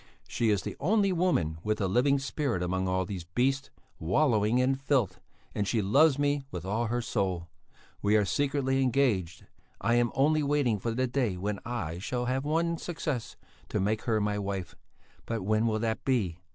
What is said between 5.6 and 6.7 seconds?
she loves me with